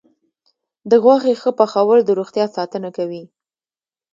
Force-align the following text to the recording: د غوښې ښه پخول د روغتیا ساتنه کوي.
د 0.89 0.91
غوښې 1.03 1.33
ښه 1.41 1.51
پخول 1.59 1.99
د 2.05 2.09
روغتیا 2.19 2.45
ساتنه 2.55 2.89
کوي. 2.97 3.23